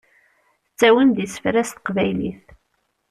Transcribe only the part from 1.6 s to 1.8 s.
s